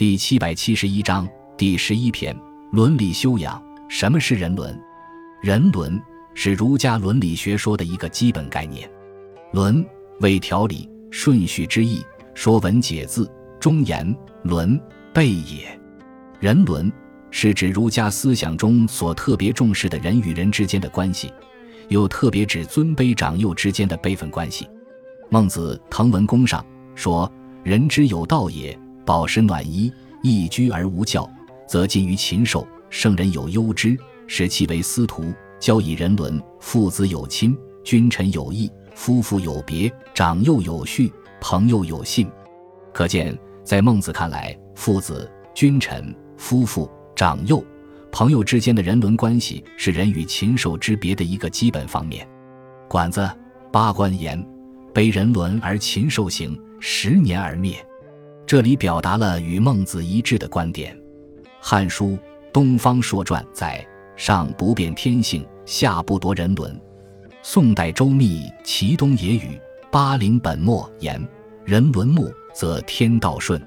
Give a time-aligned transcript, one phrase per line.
[0.00, 1.28] 第七百七十一章
[1.58, 2.34] 第十一篇
[2.72, 3.62] 伦理修养。
[3.86, 4.74] 什么是人伦？
[5.42, 8.90] 人伦是儒家伦理学说的一个基本概念。
[9.52, 9.84] 伦
[10.20, 11.98] 为条理、顺序之意，
[12.32, 13.26] 《说文解字》
[13.58, 14.80] 中言：“伦，
[15.12, 15.78] 备也。”
[16.40, 16.90] 人伦
[17.30, 21.30] 是指儒家思想中所特别重视的人与人之间的关系，
[21.90, 24.66] 又特别指尊卑长幼之间的辈分关系。
[25.28, 26.62] 孟子《滕文公上》
[26.94, 27.30] 说
[27.62, 28.74] ：“人之有道也。”
[29.10, 29.92] 饱食暖衣，
[30.22, 31.28] 逸居而无教，
[31.66, 32.64] 则近于禽兽。
[32.90, 36.40] 圣人有忧之，使其为司徒，教以人伦。
[36.60, 42.30] 父子有亲，君臣有义，夫妇有别，长幼有序，朋友有信。
[42.94, 47.60] 可见，在孟子看来，父子、君臣、夫妇、长幼、
[48.12, 52.24] 朋友之间的人伦关系，是人与禽兽之别的一个基本方面。
[52.88, 53.28] 管子
[53.72, 54.40] 八官言
[54.94, 57.74] ：“卑人伦而禽兽行，十年而灭。”
[58.50, 60.92] 这里表达了与孟子一致的观点，
[61.60, 62.06] 《汉书·
[62.52, 66.76] 东方朔传》在上不变天性，下不夺人伦。
[67.42, 69.56] 宋代周密《齐东野语》
[69.88, 71.24] 八陵本末言
[71.64, 73.64] ：“人伦睦，则天道顺。”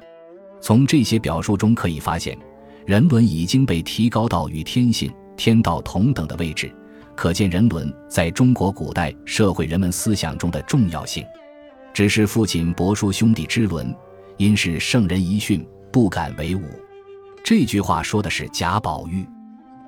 [0.59, 2.37] 从这些表述中可以发现，
[2.85, 6.69] 人伦已经被提高到与天性、天道同等的位置，
[7.15, 11.25] 可见人伦在中国古代社会人们思想中的重要性。
[11.93, 13.95] 只是父亲伯叔兄弟之伦。
[14.37, 16.61] 因是圣人遗训，不敢为伍。
[17.43, 19.25] 这句话说的是贾宝玉。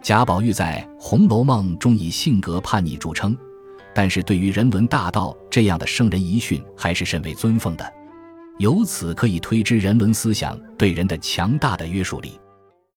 [0.02, 3.36] 贾宝玉在《红楼梦》中以性格叛逆著称，
[3.94, 7.94] 但是对于人伦大道这样的圣人遗训，还是甚为尊奉的。
[8.60, 12.40] 由此可以推知人伦思想对人的强大的约束力。